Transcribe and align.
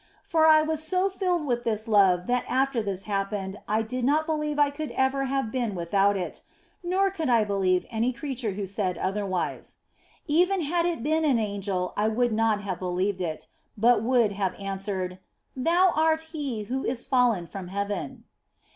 For 0.23 0.47
I 0.47 0.63
was 0.63 0.81
so 0.83 1.09
filled 1.09 1.45
with 1.45 1.63
this 1.63 1.87
love 1.87 2.25
that 2.25 2.43
after 2.49 2.81
this 2.81 3.03
happened 3.03 3.59
I 3.67 3.83
do 3.83 4.01
not 4.01 4.25
believe 4.25 4.57
I 4.57 4.71
could 4.71 4.89
ever 4.93 5.25
have 5.25 5.51
been 5.51 5.75
without 5.75 6.17
it, 6.17 6.41
nor 6.83 7.11
could 7.11 7.29
I 7.29 7.43
believe 7.43 7.85
any 7.91 8.11
creature 8.11 8.53
who 8.53 8.65
said 8.65 8.97
otherwise; 8.97 9.75
even 10.25 10.61
had 10.61 10.87
it 10.87 11.03
been 11.03 11.23
an 11.23 11.37
angel 11.37 11.93
I 11.95 12.07
would 12.07 12.13
i8o 12.13 12.13
THE 12.13 12.13
BLESSED 12.13 12.31
ANGELA 12.31 12.55
not 12.57 12.63
have 12.63 12.79
believed 12.79 13.21
it, 13.21 13.47
but 13.77 14.01
would 14.03 14.31
have 14.31 14.55
answered," 14.59 15.19
Thou 15.55 15.91
art 15.95 16.21
he 16.33 16.63
who 16.63 16.83
is 16.83 17.05
fallen 17.05 17.45
from 17.45 17.67
heaven." 17.67 18.23